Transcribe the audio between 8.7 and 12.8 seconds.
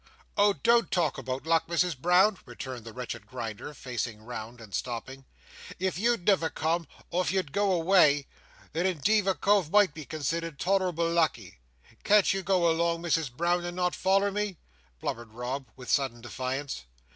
then indeed a cove might be considered tolerable lucky. Can't you go